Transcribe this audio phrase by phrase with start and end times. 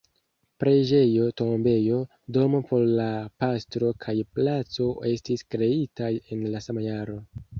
[0.61, 1.99] Preĝejo, tombejo,
[2.37, 3.05] domo por la
[3.43, 7.21] pastro kaj placo estis kreitaj en la sama jaro.